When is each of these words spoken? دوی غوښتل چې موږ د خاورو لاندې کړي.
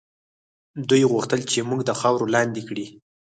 دوی 0.89 1.03
غوښتل 1.11 1.39
چې 1.51 1.59
موږ 1.69 1.79
د 1.85 1.91
خاورو 1.99 2.31
لاندې 2.35 2.61
کړي. 2.67 2.85